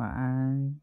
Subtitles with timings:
[0.00, 0.80] 晚安。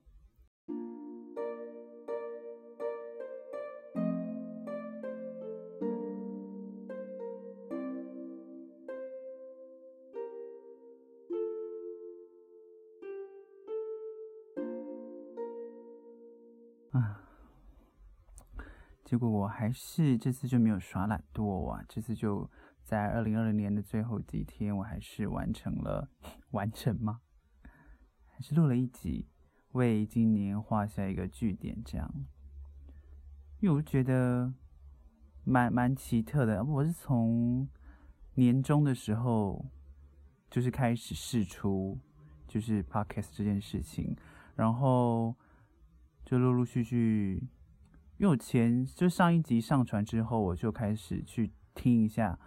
[16.91, 17.23] 啊，
[19.03, 21.83] 结果我还是这次就没有耍懒惰啊！
[21.89, 22.47] 这次就
[22.83, 26.11] 在二零二零年的最后几天，我还是完成了，
[26.51, 27.21] 完成吗？
[28.37, 29.25] 还是录了一集，
[29.71, 32.07] 为今年画下一个句点，这样。
[33.59, 34.53] 因为我觉得
[35.43, 37.67] 蛮蛮奇特的，我是从
[38.35, 39.65] 年终的时候
[40.51, 41.97] 就是开始试出，
[42.47, 44.15] 就是 podcast 这件事情，
[44.55, 45.35] 然后。
[46.29, 47.41] 就陆陆续续，
[48.17, 52.37] 因为我前就上一集上传之后，我就开始去听一下，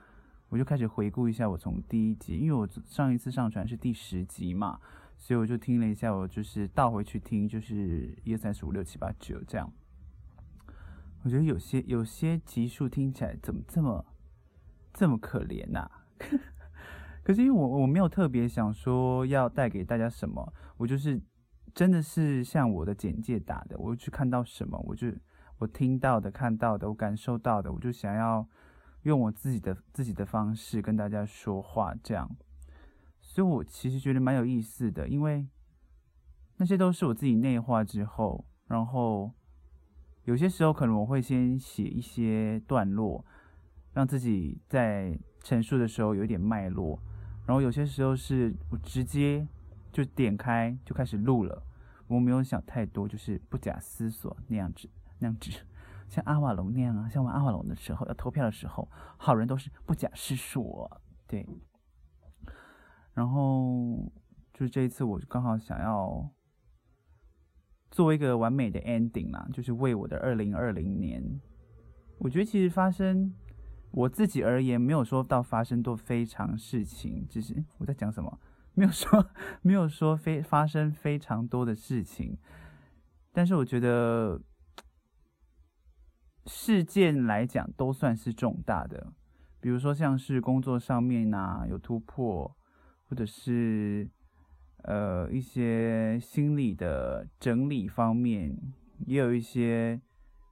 [0.50, 4.78] 我就开始回顾一下我从第一集，因为我上一次上传是第十集嘛，
[5.20, 9.72] 所以我就听了一下，我就是倒回去听，就是一二三四五六七八九这样。
[11.22, 14.04] 我觉得有些有些集数听起来怎么这么
[14.92, 15.88] 这么可怜呐、
[17.22, 21.20] 可是因为我我没有特别想说要带给大家什么，我就是。
[21.72, 25.06] 真的是像我的简介打的，我去看到什么，我就
[25.58, 28.44] 我听到的、看到的、我感受到的，我就想要
[29.02, 32.28] 用我自己的自己的方式跟大家说话，这样。
[33.32, 35.46] 所以我其实觉得蛮有意思的，因为
[36.56, 39.32] 那些都是我自己内化之后，然后
[40.24, 43.24] 有些时候可能我会先写一些段落，
[43.92, 47.00] 让自己在陈述的时候有一点脉络，
[47.46, 49.46] 然后有些时候是我直接。
[49.92, 51.64] 就点开就开始录了，
[52.06, 55.50] 我没有想太多，就是不假思索那样子， 那样子，
[56.08, 60.88] 像阿瓦隆那样啊，像玩阿瓦隆的时候要投票的时候，好人都是不假思索，
[61.26, 61.44] 对。
[63.20, 64.10] 然后
[64.54, 66.26] 就是这一次，我刚好想要
[67.90, 71.38] 做一个完美的 ending 啦，就是为我的二零二零年，
[72.16, 73.34] 我觉得其实发生
[73.90, 78.40] 我自己而言，没有说到发生多非常事情，只是我在讲什么。
[78.72, 79.30] 没有说，
[79.60, 82.38] 没有说非发生非常多的事情，
[83.34, 84.40] 但是我觉得
[86.46, 89.12] 事件来讲都算是重大的，
[89.60, 92.56] 比如说像是工作上面呐、啊、有突破，
[93.10, 94.08] 或者是
[94.84, 98.56] 呃一些心理的整理方面，
[99.04, 100.00] 也有一些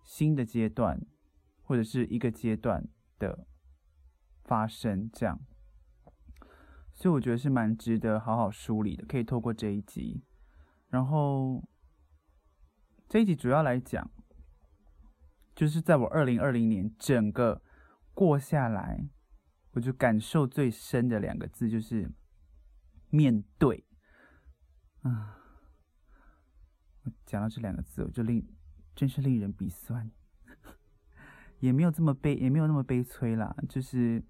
[0.02, 1.00] 新的阶段，
[1.62, 2.88] 或者是一个阶段
[3.20, 3.46] 的
[4.42, 5.38] 发生这样。
[6.92, 10.24] 所以我觉得是蛮值得好好梳理的，可以透过这一集，
[10.88, 11.62] 然后
[13.08, 14.10] 这一集主要来讲，
[15.54, 17.62] 就是在我二零二零年整个
[18.14, 19.08] 过下来，
[19.74, 22.10] 我就感受最深的两个字就是
[23.10, 23.84] 面对。
[25.02, 25.38] 啊，
[27.04, 28.46] 我讲到这两个字，我就令
[28.94, 30.10] 真是令人鼻酸，
[31.60, 34.24] 也没有这么悲，也没有那么悲催啦，就是。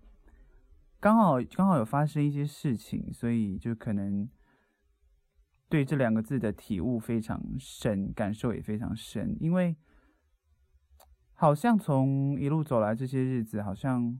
[1.00, 4.28] 刚好刚好有发生一些事情，所以就可能
[5.68, 9.36] 对这两个字的体悟非常深，感受也非常深。
[9.38, 9.76] 因为
[11.34, 14.18] 好像从一路走来这些日子，好像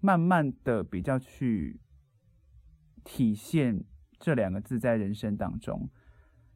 [0.00, 1.80] 慢慢的比较去
[3.06, 3.82] 体现
[4.18, 5.88] 这两个字在人生当中。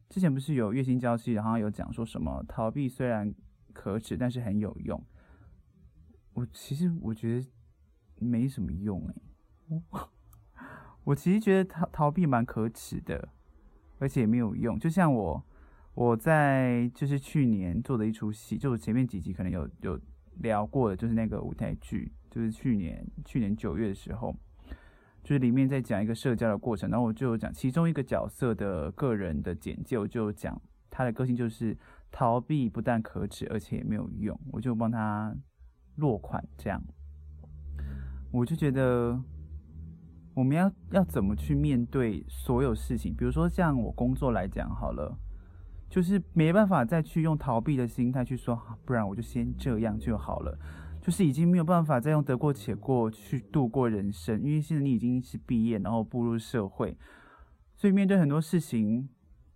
[0.07, 3.33] 之前不是有月薪娇妻，然后有讲说什么逃避虽然
[3.73, 5.03] 可耻，但是很有用。
[6.33, 7.47] 我其实我觉得。
[8.23, 9.15] 没什么用哎，
[9.89, 10.11] 我
[11.05, 13.29] 我其实觉得逃逃避蛮可耻的，
[13.97, 14.77] 而且也没有用。
[14.77, 15.43] 就像我
[15.95, 19.99] 我在就是去年做的一出戏，就我前面几集可能有有
[20.35, 24.35] 聊过的，就是那个舞台剧，就是去年去年九月的时候，
[25.23, 30.59] 就是里面在讲一个社交的过程，然后我就讲其中一个角色的个人的简介，我就讲
[30.89, 31.77] 他的个性就是
[32.11, 35.35] 逃避不但可耻，而且也没有用，我就帮他
[35.97, 36.81] 落款这样。
[38.31, 39.21] 我就觉得，
[40.33, 43.15] 我们要要怎么去面对所有事情？
[43.15, 45.17] 比如说像我工作来讲好了，
[45.89, 50.57] 就是没办法再去用逃避的心态去说，不然我就先这样就好了。
[51.01, 56.95] 就是已经没有办法再用得过且过去度过人生，因为现在你已经是毕业，然后步入社会，
[57.75, 59.09] 所以面对很多事情，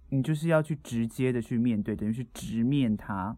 [0.09, 3.37] 你就是要去直接的去面对，等于去直面它。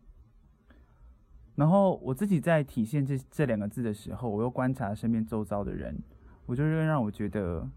[1.56, 6.02] 然后我自己在体现这这两个字的时候，我又观察身边周遭的人，
[6.46, 7.68] 我就会让我觉得，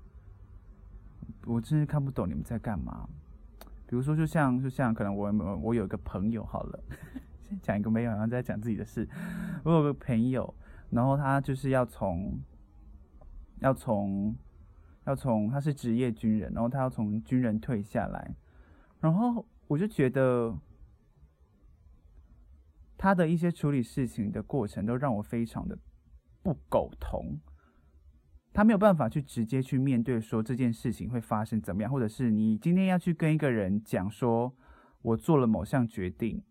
[1.47, 3.09] 我真是看不懂你们在干嘛。
[3.87, 5.33] 比如说，就像就像可能我
[5.63, 6.85] 我有一个朋友好了，
[7.63, 9.09] 讲一个没有，然后再讲自己的事。
[9.65, 10.55] 我有个朋友，
[10.91, 12.41] 然后他就是要从
[13.61, 14.35] 要从
[15.07, 18.35] 要从他是职业军人，然后他要从军人退下来，
[19.01, 20.57] 然后我就觉得
[22.97, 25.79] 他的一些处理事情的过程都让我非常的
[26.43, 27.41] 不苟同。
[28.53, 34.53] 他没有办法去直接去面对说这件事情会发生怎么样，或者是你今天要去跟一个人讲说，
[35.03, 36.43] 我做了某项决定，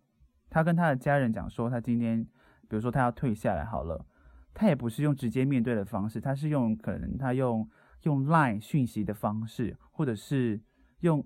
[0.50, 2.24] 他跟他的家人讲说他今天，
[2.68, 4.06] 比如说他要退下来好了，
[4.54, 7.69] 他也不是用直接面对的方式，他是用可能他用
[8.04, 10.62] 用 LINE 讯息的方式，或者是
[11.01, 11.25] 用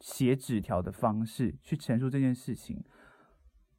[0.00, 2.84] 写纸条的方式去陈述这件事情。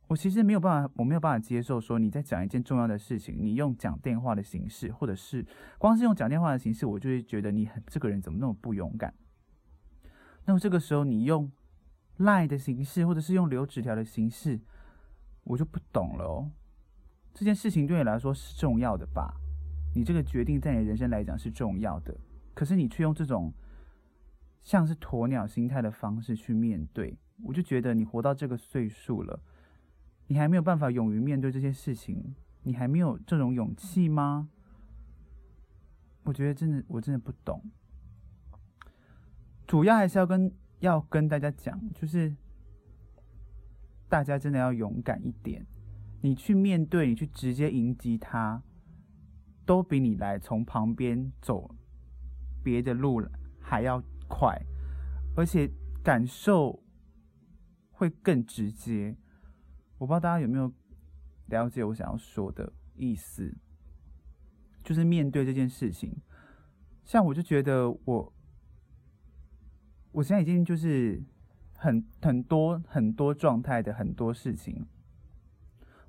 [0.07, 5.45] 我其实没有办法，我没有办法接受说你在讲一件重要的事情，你用讲电话的形式，或者是
[5.78, 9.13] 光是用讲电话的形式，我就会觉得你很这个人怎么那么不勇敢。
[10.45, 11.51] 那么这个时候你用
[12.19, 14.62] LINE 的形式，或者是用留纸条的形式，
[15.47, 16.51] 我就不懂了哦。
[17.33, 19.33] 这件事情对你来说是重要的吧？
[19.95, 22.15] 你这个决定在你人生来讲是重要的，
[22.53, 23.53] 可是你却用这种
[24.61, 29.39] 像是鸵鸟心态的方式去面对，我就觉得你活到这个岁数了。
[30.27, 34.49] 你还没有办法勇于面对这些事情，你还没有这种勇气吗？
[36.23, 37.63] 我觉得真的，我真的不懂。
[39.65, 42.35] 主要还是要跟要跟大家讲，就是
[44.09, 45.65] 大家真的要勇敢一点。
[46.21, 48.63] 你去面对，你去直接迎击他，
[49.65, 51.75] 都比你来从旁边走
[52.63, 53.21] 别的路
[53.59, 54.59] 还要快，
[55.36, 55.69] 而且
[56.04, 56.83] 感受
[57.92, 59.15] 会更直接。
[59.98, 60.71] 我不知道大家有没有
[61.48, 63.56] 了解我想要说的意思，
[64.83, 66.15] 就是面对这件事情，
[67.04, 68.33] 像我就觉得我，
[70.12, 71.24] 我现在已经就是
[71.77, 74.85] 很很多很多状态的很多事情，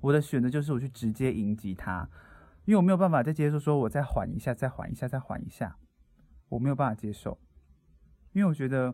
[0.01, 2.09] 我的选择就是我去直接迎击他，
[2.65, 5.77] 因为我没有办法再接受说我再缓一下，再缓一下，再缓一下，
[6.49, 7.39] 我没有办法接受，
[8.33, 8.93] 因为我觉得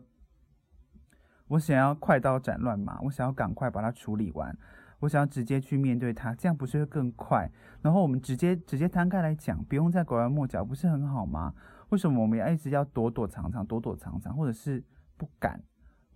[1.48, 4.56] 我想要快刀斩乱麻，我想要赶快把它处理完。
[5.00, 7.50] 我想要直接去面对他，这样不是会更快？
[7.82, 11.54] 然后我们直接直接摊开来讲，不用再拐弯抹角，不是很好吗？
[11.90, 14.82] 为什么我们要一直要躲躲藏藏，躲躲藏藏，或者是
[15.18, 15.62] 不敢？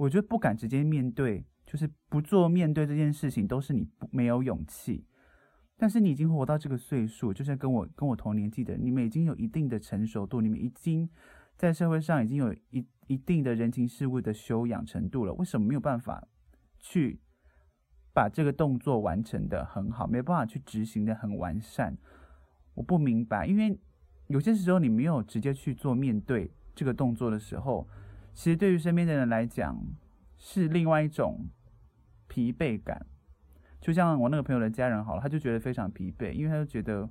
[0.01, 5.05] 我觉得不敢直接面对，就是不做面对这件事情，都是你不没有勇气。
[5.77, 11.09] 但是你已经活到这个岁数，就是跟我跟我同年纪的，你们已经有一定的成熟度，你们已经
[11.55, 16.27] 在社会上已经有一一定的人情世故的修养程度了，为什么没有办法
[16.79, 17.21] 去？
[18.13, 21.97] 把这个动作完成得很好，没办法去执行得很完善，
[22.75, 23.79] 我不明白，因为
[24.27, 27.87] 有些时候你没有直接去做面对这个动作的时候，
[28.41, 29.79] 其实对于身边的人来讲
[30.39, 31.47] 是另外一种
[32.27, 33.05] 疲惫感。
[33.83, 37.07] 就像我那个朋友的家人好了，他就觉得非常疲惫，因为他就觉得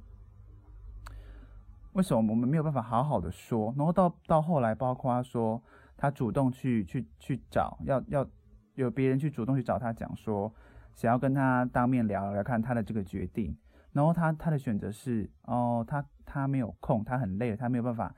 [1.94, 5.62] 为什么我们没有办法好好的说，然后到到后来，包括他说
[5.96, 8.28] 他主动去去去找，要要
[8.74, 10.52] 有别人去主动去找他讲说。
[10.96, 13.56] 想要跟他当面聊聊看他的这个决定，
[13.92, 18.16] 然后他他的选择是哦，他他没有空，他很累，他没有办法，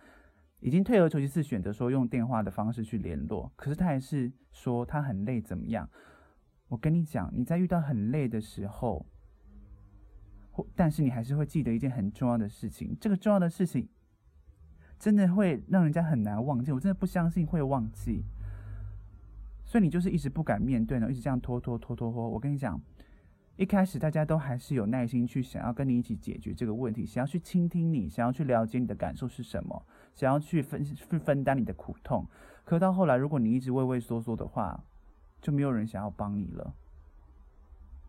[0.62, 5.90] 已经退而求其次选择说用电话的方式去联络，可是他还是说他很累怎么样？
[6.70, 9.06] 我跟你讲，你在遇到很累的时候，
[10.52, 13.90] 或但是你还是会记得一件很重要的事情，这个重要的事情
[14.98, 18.24] 真的会让人家很难忘记，我真的不相信会忘记。
[19.66, 22.30] 所以你就是一直不敢面对呢，一直这样拖拖拖拖拖。
[22.30, 22.80] 我跟你讲，
[23.56, 32.28] 一开始大家都还是有耐心去想要跟你一起解决这个问题，想要去倾听你，想要去了解你的感受是什么，想要去分去分担你的苦痛。
[32.64, 34.84] 可到后来，如果你一直畏畏缩缩的话，
[35.42, 36.76] 就没有人想要帮你了。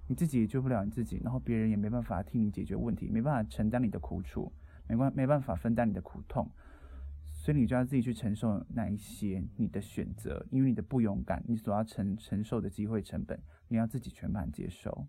[0.08, 4.52] 你自己也救不了你自己，然后别人也没办法替你解决问题，没办法承担你的苦楚，
[4.86, 6.50] 没关没办法分担你的苦痛。
[7.34, 15.08] 所以你就要自己去承受那一些你的选择，因为你的不勇敢，你所要承承受的机会成本，你要自己全盘接受，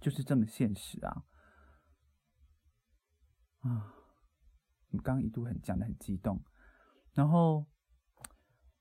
[0.00, 1.24] 就是这么现实啊！
[3.60, 3.94] 啊，
[4.98, 6.42] 刚一度很讲的很激动，
[7.12, 7.64] 然后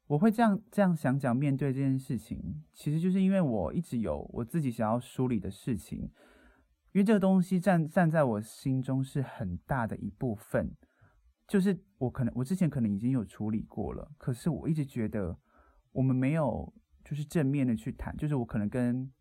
[0.08, 6.00] 我会这样这样想讲面对这件事情，其实就是因为我一直有我自己想要梳理的事情，
[6.92, 10.76] 因为这个东西站站在我心中是很大的一部分。
[11.46, 15.38] 就是我可能我之前可能已经有处理过了，可是我一直觉得
[15.92, 19.12] 我们没有就是正面的去谈，就是我可能跟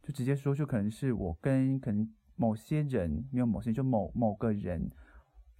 [0.00, 4.88] 就直接说，就可能是我跟可能某些人没有某些就某某个人，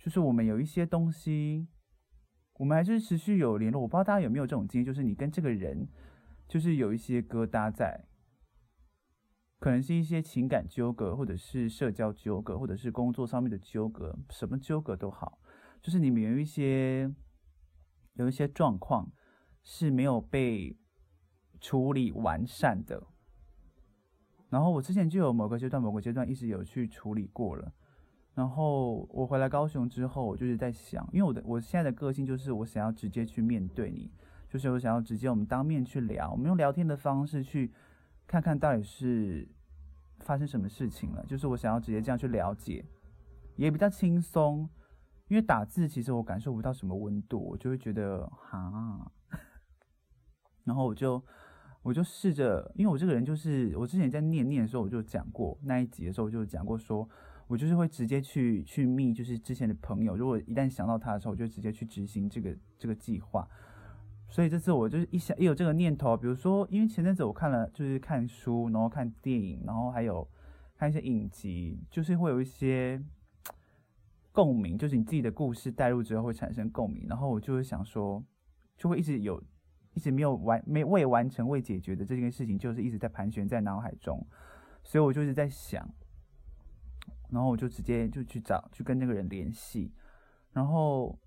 [0.05, 1.67] 就是我们有一些东西，
[2.59, 3.81] 我们还是持续有联络。
[3.81, 5.89] 我不知道大家有没有这种经验，就是你跟这个人
[6.47, 8.05] 就是有一些疙瘩在，
[9.59, 15.39] 可能是一些情感纠葛，或者是社交纠葛，或者是工作上面的纠葛，什么纠葛都好。
[15.81, 17.11] 就是你们有一些
[18.13, 19.11] 有一些状况
[19.63, 20.77] 是没有被
[21.63, 23.07] 处理完善的。
[24.51, 27.73] 然后我之前就有某个阶段，某个阶段一直有去处理过了。
[28.35, 34.11] 然后我回来高雄之后，我就是在想，因为我的我现在的个性就是我想要直接去面对你，
[34.49, 37.73] 就是我想要直接我们当面去聊，我们用聊天的方式去
[38.27, 39.49] 看看到底是
[40.19, 42.85] 发生什么事情了，就是我想要直接这样去了解，
[43.55, 44.69] 也比较轻松。
[45.29, 49.13] 因为打字其实我感受不到什么温度，我就会觉得哈，
[50.65, 51.23] 然后我就
[51.83, 57.09] 我就试着，因为我这个人就是我之前在念念的时候我就讲过那一集的时候我就讲过说。
[57.47, 60.17] 我就是会直接去去密，就是之前的朋友。
[60.17, 63.47] 如果一旦想到他的时候，我就直接去执行这个这个计划。
[64.29, 70.27] 所以这次我就是一想一有这个念头，比如说，因为前阵子我看了，就是看书，然后看电影，然后还有
[70.75, 73.01] 看一些影集，就是会有一些
[74.33, 77.07] 共鸣，就是你自己的故事带入之后会产生共鸣。
[77.09, 78.25] 然后我就会想说，
[78.77, 79.41] 就会一直有
[79.93, 84.27] 一直没有完没未完成未解决的这件事情，就是一直在盘旋在脑海中。
[84.83, 85.87] 所以我就是在想。
[87.35, 89.93] 然后我就直接就去找，去跟那个人联系，
[90.53, 91.19] 然后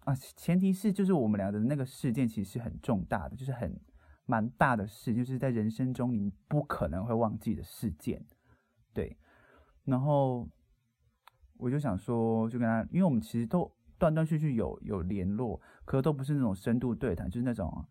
[0.00, 3.80] 啊，前提是就是我们俩的那个事件其实是很重大的，就是很
[4.26, 8.26] 蛮大的事，就是在人生中你不可能会忘记的事件，
[8.92, 9.16] 对。
[9.84, 10.48] 然后
[11.56, 17.86] 我就想说，就跟他，因为我们其实都断断续续有有联络，可都不是那种深度对谈，就是那种，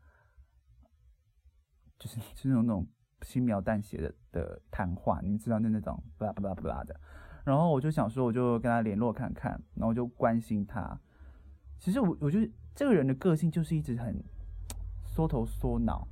[1.98, 2.86] 就是就是那种那种
[3.22, 7.00] 轻描淡写的的谈话，你知道那那种巴拉巴拉巴拉的。
[7.48, 11.00] 然后我就想说，我就跟他联络看看，然后就关心他。
[11.80, 14.22] 其实我我觉得这个人的个性就是一直很
[15.06, 16.06] 缩头缩脑。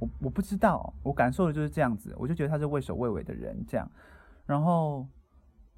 [0.00, 2.14] 我我不知道，我感受的就是这样子。
[2.18, 3.90] 我就觉得他是畏首畏尾的人这样。
[4.44, 5.08] 然后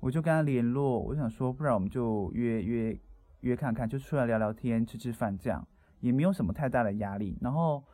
[0.00, 3.00] 我就跟他联络，我想说，不然我们就约约
[3.42, 5.64] 约看看，就出来聊聊天、吃吃饭这样，
[6.00, 7.38] 也没有什么太大的压力。
[7.40, 7.84] 然后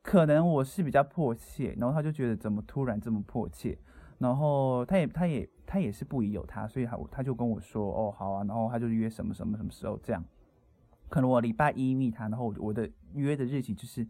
[0.00, 3.78] 可能我是比较迫切，然后他就觉得怎么突然这么迫切。
[4.18, 10.24] 然后他也他也他也是不疑有他，所以他他就跟我说哦好啊，然后他就约什么什么什么时候这样，
[11.08, 14.04] 可能我礼拜一密他，然后我的约的日期就是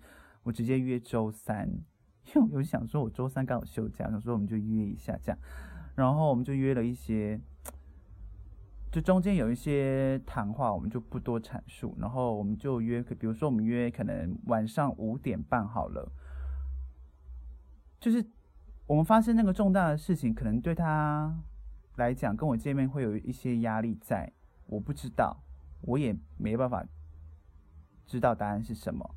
[0.44, 1.68] 我直接约周三，
[2.34, 5.38] 因为我就想说我周三刚好休假，想说我们就约一下这样，
[5.94, 7.38] 然后我们就约了一些，
[8.90, 16.10] 就中间有一些谈话，我们就不多阐述，然后我们就约，比如说我们约可能晚上五点半好了，
[18.00, 18.24] 就是。
[18.88, 21.38] 我们发生那个重大的事情，可能对他
[21.96, 24.32] 来讲，跟我见面会有一些压力在。
[24.64, 25.44] 我不知道，
[25.82, 26.82] 我也没办法
[28.06, 29.14] 知道答案是什么。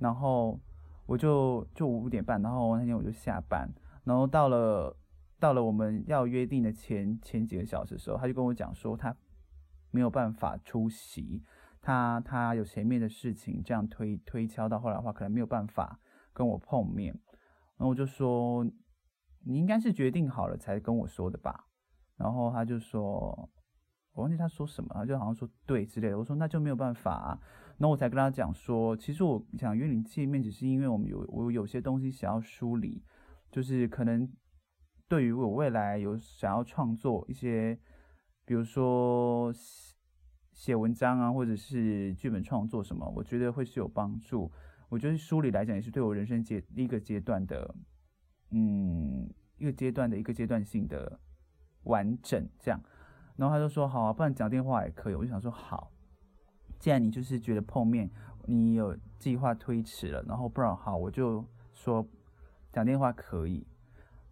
[0.00, 0.58] 然后
[1.06, 4.96] 我就就五点半，然后那天我就下班，然后到了
[5.38, 9.16] 到了我们要约定的前前几个小时的时候，他就跟我讲说他
[9.92, 11.40] 没有办法出席，
[11.80, 16.00] 他他有前面的事情，这样推推敲到后来的话，可能没有办法
[16.32, 17.16] 跟我碰面。
[17.84, 18.64] 然后我就说，
[19.44, 21.66] 你应该是决定好了才跟我说的吧。
[22.16, 23.06] 然后他就说，
[24.14, 26.18] 我忘记他说什么，他就好像说对之类的。
[26.18, 27.38] 我说那就没有办法啊。
[27.76, 33.04] 然后我才跟他讲说，其实我想约你见面，只是因为我们有我有些东西想要梳理，
[33.50, 34.26] 就是可能
[35.06, 37.78] 对于我未来有想要创作一些，
[38.46, 39.52] 比如说
[40.52, 44.50] 写文章啊，或者是剧本创作什么，我觉得会是有帮助。
[44.94, 47.74] 我觉得梳理来讲也是对我人生阶第一个阶段的，
[48.50, 51.18] 嗯，一个阶段的一个阶段性的
[51.82, 52.80] 完整这样。
[53.34, 55.14] 然后他就说好啊，不然讲电话也可以。
[55.16, 55.90] 我就想说好，
[56.78, 58.08] 既然你就是觉得碰面
[58.46, 62.06] 你有计划推迟了，然后不然好，我就说
[62.72, 63.66] 讲电话可以。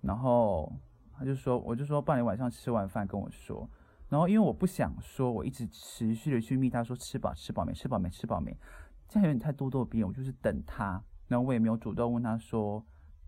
[0.01, 0.73] 然后
[1.13, 3.69] 他就说，我就说，不然你晚上吃完饭跟我说。
[4.09, 8.57] 然后因为我不想说，我一直持续的去密他说吃饱吃饱没，吃饱没，吃饱没。
[9.13, 12.83] 现在有点太咄咄逼，我就是等他，然后我也没有主动问他说，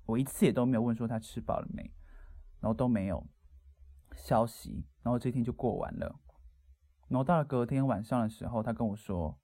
[0.07, 1.83] 我一次也都没有问说他吃饱了没，
[2.59, 3.27] 然后都没有
[4.17, 6.19] 消息，然后这一天就过完了，
[7.09, 9.39] 然后到了隔天晚上的时候，他跟我说，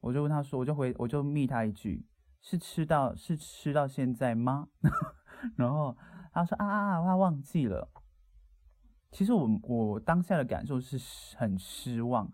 [0.00, 2.04] 我就问他说，我就回我就密他一句，
[2.40, 4.66] 是吃到是吃到现在吗？
[5.54, 5.96] 然后
[6.32, 7.88] 他说啊啊啊，他忘记了。
[9.12, 10.98] 其实我我当下的感受是
[11.36, 12.32] 很失望，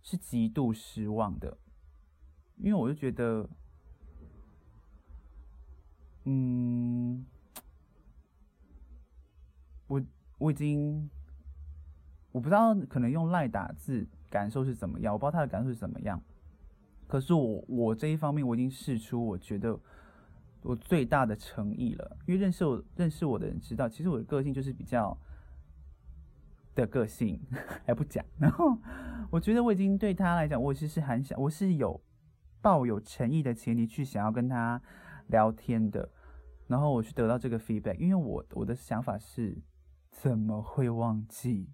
[0.00, 1.58] 是极度失望的。
[2.58, 3.48] 因为我就觉得，
[6.24, 7.24] 嗯，
[9.86, 10.02] 我
[10.38, 11.08] 我已经，
[12.32, 16.20] 我不知道可能用赖打字感受是怎么样，我不知道他的感受是怎么样。
[17.06, 19.78] 可是我我这一方面我已经试出，我觉得
[20.62, 22.16] 我最大的诚意了。
[22.26, 25.16] 因为认识我认识我的人知道，其实我的个性就是比较
[26.74, 27.40] 的个性，
[27.86, 28.24] 还不讲。
[28.38, 28.76] 然后
[29.30, 32.00] 我觉得我已经对他来讲，我其实很想，我是有。
[32.60, 34.82] 抱有诚意的前提去想要跟他
[35.28, 36.10] 聊天的，
[36.66, 39.62] 然后我去得到这个 feedback，因为我我的想法是，
[40.10, 41.70] 怎么会忘记？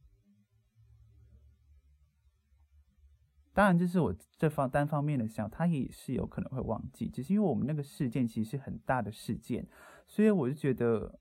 [3.54, 9.68] 当然，这是我这方单方面的想，他也是有可能会忘记，只是因为我们那个事件其实是很大的事件，
[10.06, 11.18] 所以我就觉得，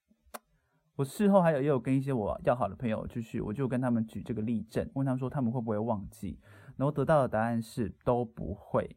[0.96, 6.40] 我事后还有也有跟一些我要好的朋友，就是我就跟他们举这个例证，问他们说他们会不会忘记，
[6.78, 8.96] 然后得到的答案是都不会，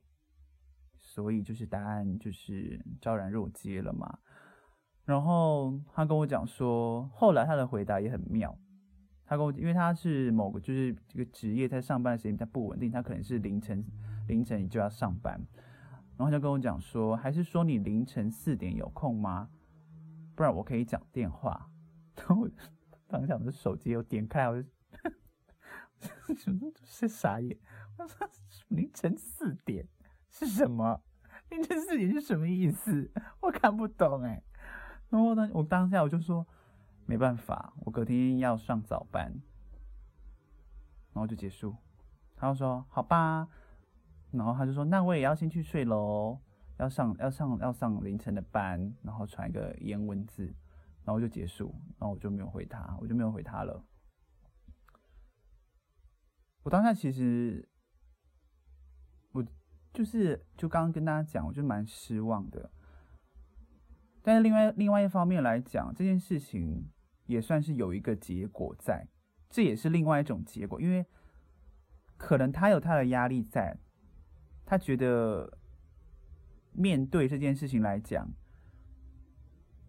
[1.14, 4.18] 所以就是答案就是昭然若揭了嘛。
[5.04, 8.58] 然后他跟我讲说，后来他的回答也很妙。
[9.24, 13.84] 他跟我，因为他是某个就是这个职业，在上班时间比较不稳定，他可能是凌晨
[14.26, 15.40] 凌晨就要上班，
[16.16, 19.48] 然后他就跟我讲说，还是说你凌晨四点有空吗？
[20.34, 21.70] 不然我可以讲电话。
[22.16, 22.50] 然后我
[23.06, 27.56] 当下我的手机又点开，我就什么是傻眼？
[27.98, 28.28] 我说
[28.68, 29.86] 凌晨四点
[30.34, 31.00] 是什么？
[31.48, 33.10] 凌晨四点是什么意思？
[33.40, 34.42] 我看不懂哎。
[35.08, 36.46] 然后呢，我当下我就说。
[37.06, 39.30] 没办法，我隔天要上早班，
[41.12, 41.76] 然后就结束。
[42.34, 43.46] 他就说：“好吧。”
[44.32, 46.40] 然后他就说：“那我也要先去睡喽，
[46.78, 50.46] 要上要上要上凌晨的班。”然后传一个颜文字，
[51.04, 51.74] 然后就结束。
[51.98, 53.84] 然后我就没有回他，我就没有回他了。
[56.62, 57.68] 我当下其实，
[59.94, 62.70] 就是就刚刚跟大家讲，我就蛮失望的。
[64.20, 66.90] 但是另外另外一方面来讲，这件事情。
[67.26, 69.08] 也算是有一个结果在，
[69.48, 71.06] 这也是另外一种结果，因为
[72.18, 73.78] 可能他有他的压力在，
[74.66, 75.58] 他觉得
[76.72, 78.30] 面对这件事情来讲，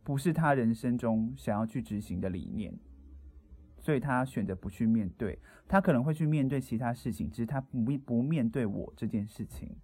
[0.01, 2.79] 不是他人生中想要去执行的理念，
[3.81, 5.37] 所以他选择不去面对。
[5.67, 9.75] 他可能会去面对其他事情，只是他不不面对我这件事情，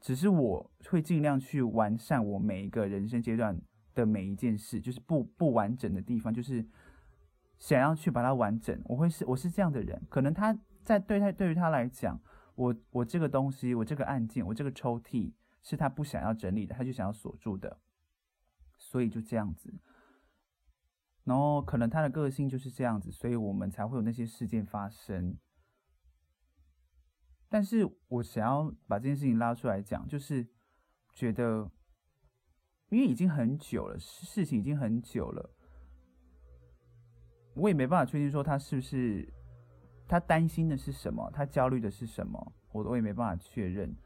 [0.00, 3.60] 只是我会尽量去完善我每一个人生阶段
[3.94, 6.66] 的每一件事，就是不不完整的地方，就是
[7.58, 8.80] 想要去把它完整。
[8.86, 12.18] 我会是我是这样的人，可能他在对他对于他来讲，
[12.54, 17.78] 我我这个东西，我这个案件，我这个抽屉是他不想要整理的，他就想要锁住的，
[18.78, 19.74] 所以就这样子。
[21.24, 25.36] 然后可能他的个性就是这样子，所以我们才会有那些事件发生。
[27.50, 30.48] 但是我想要把这件事情拉出来讲，就是
[31.12, 31.70] 觉得。
[32.92, 35.54] 因为已经很久了，事情已经很久了，
[37.54, 39.32] 我也没办法确定说他是不是
[40.08, 43.96] 他担心的是什么，他焦虑的是什么，我我也没办法确认。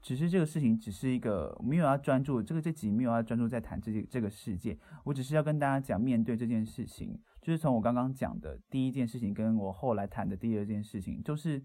[0.00, 11.62] 只是这个事情只是一个没有要专注，这个这集没有要专注在谈这这个世界，我只是要跟大家讲，面对这件事情，就是从我刚刚讲的第一件事情，跟我后来谈的第二件事情，就是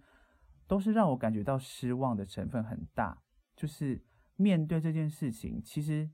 [0.67, 3.23] 都是让我感觉到失望的成分很大，
[3.55, 4.03] 就是
[4.35, 6.11] 面对这件事情，其实。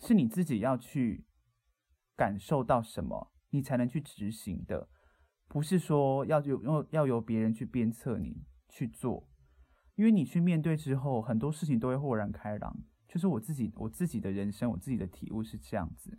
[0.00, 1.26] 是你自己要去
[2.14, 4.88] 感受到什么，你才能去执行的，
[5.48, 9.28] 不是说要有要要由别人去鞭策你去做，
[9.96, 12.80] 因为你去面对之后，很多事情都会豁然开朗。
[13.08, 16.16] 就是我自己我自己的人生，我自己的体悟是这样子。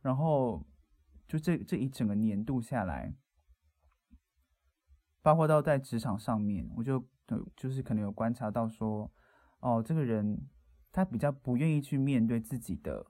[0.00, 0.64] 然后
[1.26, 3.12] 就这这一整个年度下来，
[5.22, 7.04] 包括到在职场上面，我就
[7.56, 9.10] 就是可能有观察到说，
[9.60, 10.38] 哦，这个人。
[10.90, 13.06] 他比较不愿意去面对自己的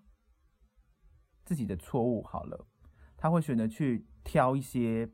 [1.44, 2.66] 自己的错误，好了，
[3.16, 5.08] 他会选择去挑一些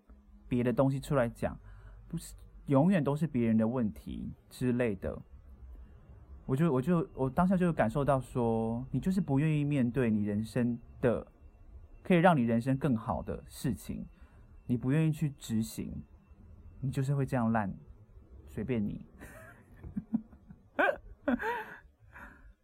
[0.48, 1.56] 别的东西出来讲，
[2.08, 2.34] 不是
[2.66, 5.16] 永远都是别人的问题之类的。
[6.46, 11.24] 我就我就我当下就感受到说，你就是不愿意面对你人生的
[12.02, 14.04] 可以让你人生更好的事情，
[14.66, 16.02] 你不愿意去执行，
[16.84, 17.74] 你就是会这样烂，
[18.46, 19.06] 随便你。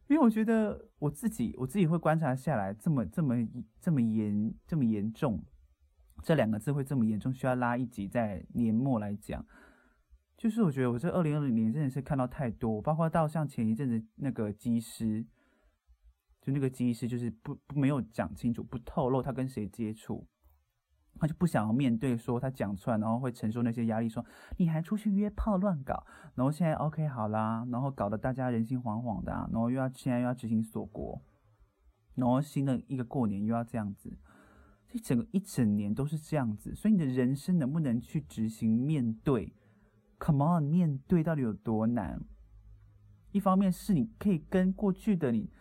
[0.08, 3.34] 因为我觉得我自己，我自己会观察下来，这么这么
[3.80, 5.42] 这么严这么严重，
[6.22, 9.46] 这两个字会这么严重，需要拉一集在年末来讲。
[10.36, 15.24] 就是我觉得我这二零二零年真的是看到太多，包括到像前一阵子那个机师，
[16.40, 20.26] 就那个机师就是不不没有讲清楚，不透露他跟谁接触。
[21.20, 24.08] 他就不想要面对，说他讲出来，然后会承受那些压力。
[24.08, 24.24] 说
[24.56, 26.04] 你还出去约炮乱搞，
[26.34, 31.20] 然后现在 OK 好啦，然后搞得大家人心惶惶的，然后又要现在又要执行锁国，
[32.14, 34.18] 然后新的一个过年又要这样子，
[34.88, 36.74] 这整个一整年都是这样子。
[36.74, 39.54] 所以你的人生能不能去执行面对
[40.18, 42.22] ？Come on，面对到底有多难？
[43.32, 45.52] 一方面是你可以跟过去的你。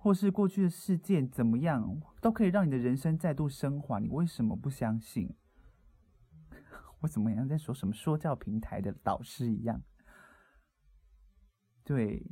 [0.00, 3.98] 或是过去的事件怎么样，都可以让你的人生再度升华。
[3.98, 5.34] 你为什么不相信？
[7.00, 9.82] 我怎么样在说什么说教平台的导师一样？
[11.84, 12.26] 对，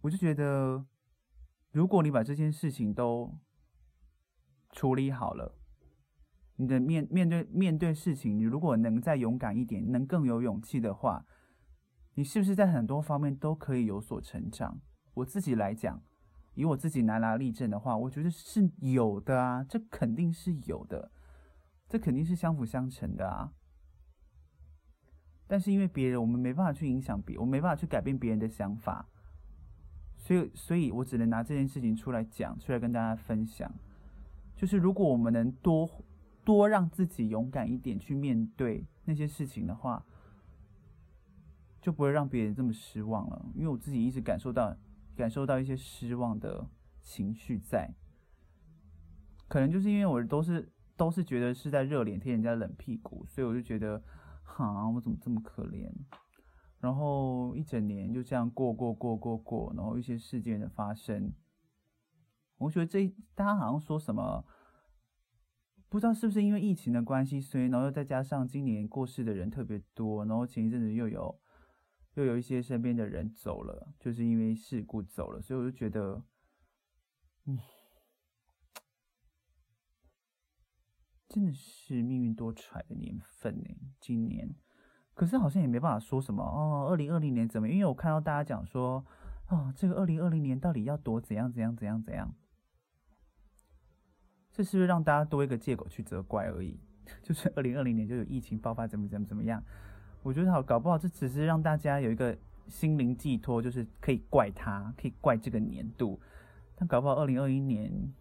[0.00, 0.86] 我就觉得，
[1.70, 3.38] 如果你把这件事情都
[4.70, 5.58] 处理好了，
[6.56, 11.26] 你的面面对面对事情，你如果能再勇敢一点，能更有勇气的话，
[12.14, 14.80] 你是不是在很多方面都可以有所成长？
[15.14, 16.02] 我自己来讲，
[16.56, 21.12] 以我自己拿来例证的话，我觉得是有的啊，这肯定是有的，
[21.86, 23.52] 这肯定是相辅相成的啊。
[25.46, 29.06] 但是因为别人，我们没办法去影响别，我没办法去改变别人的想法，
[30.16, 33.72] 所以，所以我只能拿这件事情出来讲，出来跟大家分享。
[34.56, 35.88] 就是如果我们能多
[36.42, 40.04] 多让自己勇敢一点去面对那些事情的话，
[41.82, 43.46] 就不会让别人这么失望了。
[43.54, 44.74] 因为我自己一直感受到
[45.16, 46.68] 感受到一些失望的
[47.00, 47.94] 情绪在，
[49.48, 54.02] 可能就是因为我都是都是觉得是在热脸贴人家冷屁股，所以我就觉得，
[54.42, 55.90] 哈，我怎么这么可怜？
[56.78, 61.32] 然后一整年就这样过过过过过，然后一些事件的发生。
[62.58, 64.44] 我觉得这大家好像说什么，
[65.88, 71.38] 不知道是不是因为疫情的关系，所以然后又再加上今年过世的人特别多，然后前一阵子又有
[72.16, 76.22] 又有一些身边的人走了，就是因为事故走了，所以我就觉得，
[77.44, 77.58] 嗯，
[81.28, 83.68] 真的是命运多舛的年份呢，
[84.00, 84.54] 今年，
[85.12, 87.68] 可是好像也没办法说什么哦，二零二零年怎么？
[87.68, 89.04] 因为我看到大家讲说，
[89.48, 92.34] 哦，这个二零二零年到底要多怎样怎样怎样怎样。
[94.50, 96.80] 这是不是让大家多一个借口去责怪而已？
[97.22, 99.62] 就是二零二零年就有疫情爆发，怎么怎么怎么样？
[100.26, 102.36] 我觉得好，搞不好这只是让大家有一个
[102.66, 106.20] 心灵寄托，就是可以怪他，可以怪这个年度。
[106.74, 108.12] 但搞不好二零二一年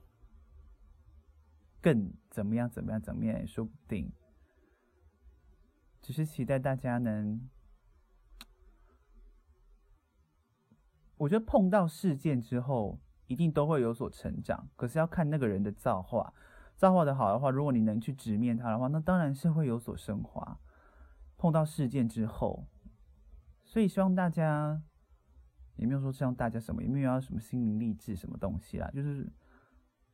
[1.82, 2.70] 更怎么样？
[2.70, 3.02] 怎么样？
[3.02, 3.40] 怎么样？
[3.40, 4.12] 也说不定。
[6.00, 7.50] 只是期待大家能，
[11.18, 13.00] 我觉得碰到事件之后。
[13.28, 16.32] 一定都会有所成长，可是要看那个人的造化。
[16.76, 20.60] 造化的好的话，如果你能去直面他的话，那当然是会有所升华。
[21.38, 22.66] 碰到事件之后，
[23.64, 24.82] 所以希望大家
[25.76, 29.32] 也没有说希望大家什么，也没有要什么心灵励志什么东西啦，就是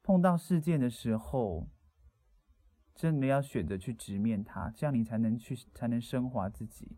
[0.01, 1.67] 碰到事件的时候，
[2.95, 6.97] 真的要选择去直面它，这样你才能去才能升华自己。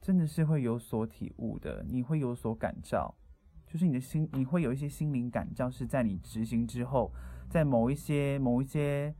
[0.00, 3.14] 真的是会有所体悟的，你会有所感召。
[3.66, 7.10] 就是你的心，你会有一些心灵感召，是在你执行之后，
[7.48, 9.14] 在某一些某一些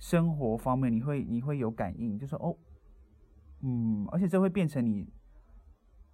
[0.00, 2.56] 生活方面，你会你会有感应，就说哦，
[3.60, 5.12] 嗯，而且这会变成你，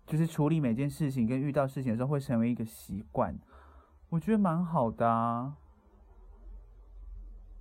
[0.04, 3.38] 就是处理每件事情跟遇到事情的时候，会成为一个习惯，
[4.10, 5.56] 我觉得蛮好的啊。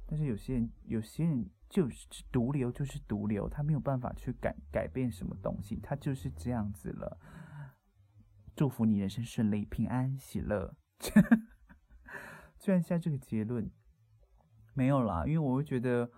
[0.08, 7.20] 但是有些人，有些人就是毒瘤，就是毒瘤，他没有办法去改改变什么东西，他就是这样子了。
[8.56, 10.76] 祝福你人生顺利、平安、喜乐。
[12.58, 13.70] 居然下这个结论
[14.76, 16.12] 没有啦，因为我会觉得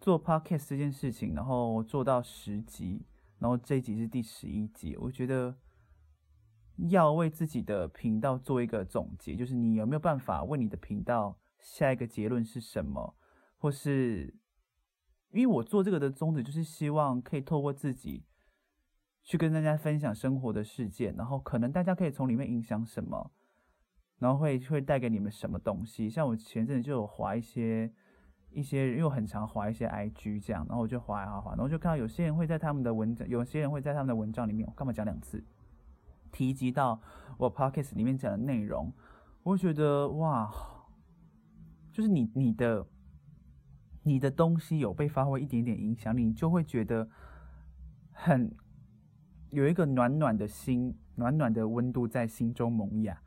[0.00, 3.06] 做 podcast 这件事情，然后做到十集，
[3.38, 5.56] 然后这一集是第十一集，我觉得
[6.88, 13.14] 要为自己的频道做一个总结，就是你有没有办法为你的频道下一个结论是什么，
[13.58, 14.34] 或是
[15.30, 18.24] 因为我做这个的宗旨，就是希望可以透过自己。
[19.24, 23.30] 去跟大家分享生活的事件，然后可能大家可以从里面影响什么，
[24.22, 26.08] 然后会会带给你们什么东西。
[26.08, 27.90] 像我前阵子就有滑一些
[28.52, 35.44] 一些，又很常滑一些 IG 这样，然后我就滑滑滑，然后就看到有些人会在他们的文章，有些人会在他们的文章里面，我干嘛讲两次，
[36.30, 37.00] 提及到
[37.36, 38.92] 我 Podcast 里面讲的内容，
[39.42, 40.48] 我觉得哇，
[41.90, 42.86] 就是你你的
[44.04, 47.08] 你的东西有被发挥一点点影响力，你就会觉得
[48.12, 48.54] 很。
[49.50, 53.21] 有一个暖暖的心，暖暖的温度在心中萌芽，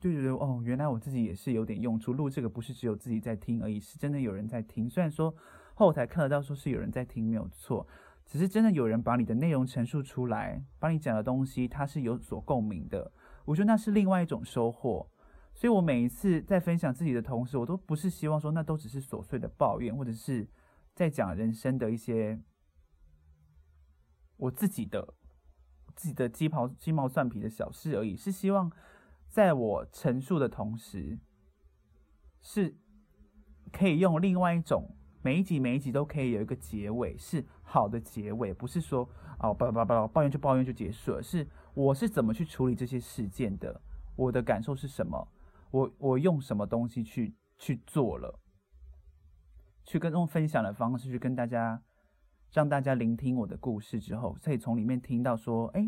[0.00, 2.12] 就觉得哦，原来我自己也是有点用处。
[2.12, 4.88] 录这个不是只有自己在听而已，是真的有人在听。
[4.88, 5.34] 虽然说
[5.74, 7.86] 后台看得到说是有人在听，没有错，
[8.26, 13.12] 只是真的有人把你的内容陈述出来，把你讲的东西，它是有所共鸣的。
[13.44, 15.08] 我觉得那是另外一种收获。
[15.54, 20.48] 所以我每一次在分享自己的同时，我都不是希望说那都只是琐碎的抱怨，或者是
[20.94, 22.40] 在讲人生的一些。
[24.36, 25.14] 我自己的
[25.96, 28.70] 自己的鸡毛鸡毛蒜皮的小事而已，是希望
[29.28, 31.18] 在我陈述的同时，
[32.40, 32.76] 是
[33.70, 43.80] 可以用另外一种每一集每一集都可以有一个结尾，是好的结尾，不是说哦，叭叭叭抱怨就抱怨就结束了，是我是怎么去处理这些事件的，
[44.16, 45.28] 我的感受是什么，
[45.70, 48.40] 我我用什么东西去去做了，
[49.84, 51.82] 去跟用分享的方式去跟大家。
[52.50, 55.86] 让大家聆听我的故事之后，可以从里面听到说，哎，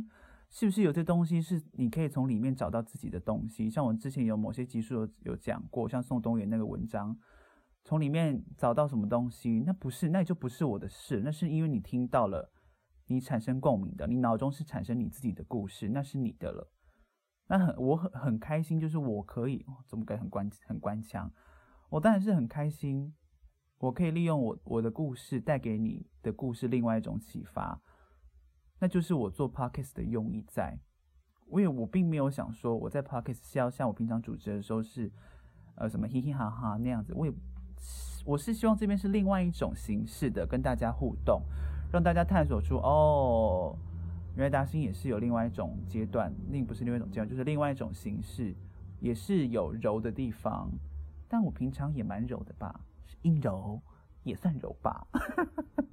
[0.50, 3.70] 是不是有些东西是你可以从里面找到自己的东西？
[3.70, 7.16] 像我之前有某些集数有有讲过，像宋东元那个文章，
[7.84, 12.52] 从里面找到什么东西，那不是，那也就不是我的事，那是因为你听到了，
[13.06, 16.72] 你产生共鸣的，你脑中是产生你自己的故事，那是你的了。
[17.46, 21.32] 那很我很很开心，就是我可以怎么改很官很官腔，
[21.90, 23.14] 我当然是很开心，
[23.78, 27.80] 我可以利用我我的故事带给你的故事另外一种启发。
[28.80, 30.78] 那就是我做 podcast 的用意在，
[31.50, 35.12] 因为我并没有想说我在 podcast 是要像我平常主持的时候是，
[35.74, 37.12] 呃，什么嘻嘻哈哈那样子。
[37.14, 37.32] 我也
[38.24, 41.42] 我是希望这边是另外一种形式的跟大家互动，
[41.92, 43.76] 让大家探索出哦，
[44.34, 48.54] 原来达欣也是有另外一种阶段，另不是另外一种阶段，就是另外一种形式，
[48.98, 50.70] 也是有柔的地方。
[51.28, 53.80] 但我平常也蛮柔的吧，是阴柔
[54.22, 55.06] 也算柔吧。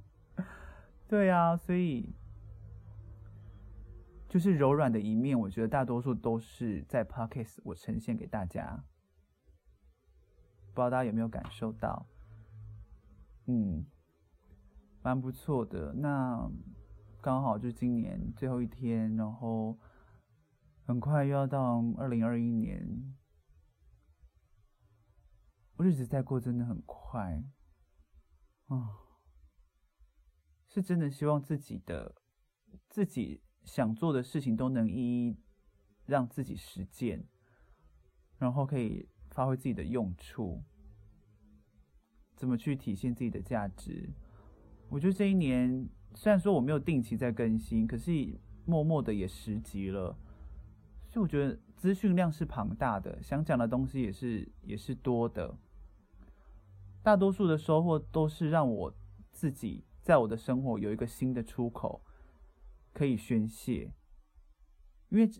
[1.06, 2.14] 对啊，所以。
[4.28, 8.84] 就是柔软的一面，我觉得大多数都是在 Podcast 我呈现给大家，
[10.66, 12.06] 不知道大家有没有感受到？
[13.46, 13.86] 嗯，
[15.02, 15.94] 蛮不错的。
[15.94, 16.46] 那
[17.22, 19.78] 刚好就今年最后一天，然后
[20.84, 23.16] 很快又要到二零二一年，
[25.78, 27.42] 日子在过，真的很快
[28.66, 28.98] 啊，
[30.68, 32.14] 是真的希望自己的
[32.90, 33.42] 自己。
[33.68, 35.36] 想做的事情都能一一
[36.06, 37.22] 让自己实践，
[38.38, 40.62] 然后可以发挥自己的用处，
[42.34, 44.08] 怎么去体现自己的价值？
[44.88, 48.10] 我觉得这一年虽然说我没有定期在更新，可是
[48.64, 50.16] 默默的也十集了，
[51.10, 55.54] 所以我觉得资讯量是庞大的，想讲的东西也是也是多的。
[57.02, 58.94] 大多数的收获都是让我
[59.30, 62.02] 自己在我的生活有一个新的出口。
[62.98, 63.92] 可以宣泄，
[65.08, 65.30] 因为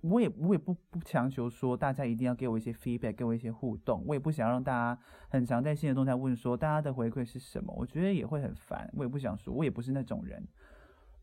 [0.00, 10.44] 我也我也不不强求说大家一定要给我一些 feedback，给我一些互动，我也不想让大家很常在现实动态问说大家的回馈是什么，我觉得也会很烦，我也不想说，我也不是那种人，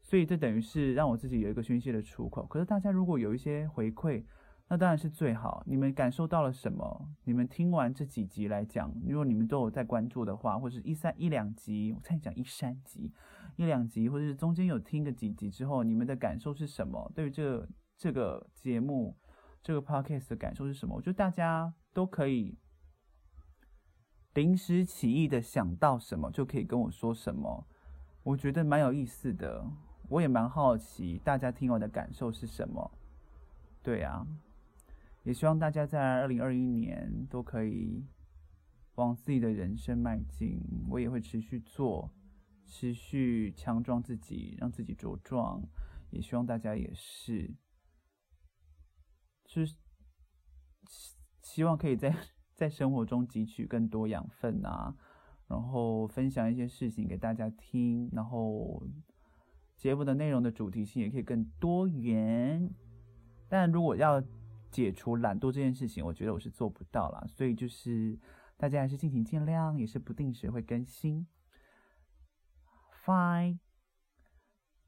[0.01, 2.45] 所以这等于是让我自己有一个宣泄的出口。
[2.45, 4.23] 可是大家如果有一些回馈，
[4.69, 5.61] 那当然是最好。
[5.65, 7.09] 你们感受到了什么？
[7.25, 13.11] 你们听完这几集来讲，如果你们都有在关注的话，或者一三一两集，我再讲一三集。
[13.59, 17.11] 一两集，或者是中间有听个几集之后，你们的感受是什么？
[17.13, 19.17] 对于这个这个节目，
[19.61, 20.95] 这个 podcast 的感受是什么？
[20.95, 22.57] 我觉得大家都可以
[24.33, 27.67] 临时起意的想到什么，就可以跟我说什么。
[28.23, 29.69] 我觉得蛮有意思的，
[30.07, 32.89] 我也蛮好奇大家听完的感受是什么。
[33.83, 34.25] 对啊，
[35.23, 38.05] 也希望大家在二零二一年都可以
[38.95, 40.61] 往自己的人生迈进。
[40.87, 42.09] 我也会持续做。
[42.69, 45.61] 持续强壮自己，让自己茁壮，
[46.11, 47.53] 也希望大家也是，
[49.43, 49.75] 就是
[51.43, 52.15] 希望可以在
[52.53, 54.95] 在生活中汲取更多养分啊，
[55.47, 58.85] 然后分享一些事情给大家听，然后
[59.75, 62.73] 节目的内容的主题性也可以更多元。
[63.49, 64.23] 但如果要
[64.69, 68.19] 解除懒惰这件事情，我觉得我是做不到啦，所以就是
[68.57, 71.25] 大家还是敬请见谅，也是不定时会更新。
[73.05, 73.59] Fine，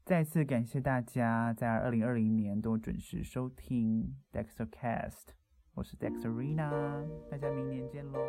[0.04, 5.28] 再次感谢大家在二零二零年都准时收听 Dextercast，
[5.74, 8.20] 我是 Dexterina，大家明年见喽。